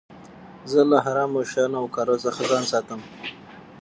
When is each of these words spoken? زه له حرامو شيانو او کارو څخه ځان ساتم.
زه 0.71 0.81
له 0.89 0.97
حرامو 1.05 1.41
شيانو 1.51 1.77
او 1.81 1.85
کارو 1.95 2.15
څخه 2.25 2.41
ځان 2.51 2.63
ساتم. 2.71 3.01